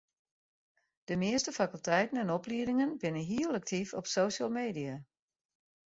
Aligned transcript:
De 1.03 1.15
measte 1.15 1.51
fakulteiten 1.51 2.17
en 2.23 2.29
opliedingen 2.37 2.97
binne 3.03 3.19
hiel 3.19 3.53
aktyf 3.53 3.89
op 3.93 4.05
social 4.17 4.49
media. 4.49 4.95